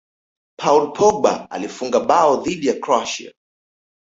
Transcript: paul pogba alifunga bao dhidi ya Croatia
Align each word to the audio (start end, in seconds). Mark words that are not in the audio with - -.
paul 0.57 0.93
pogba 0.93 1.33
alifunga 1.51 1.99
bao 1.99 2.43
dhidi 2.43 2.67
ya 2.67 2.79
Croatia 2.83 3.33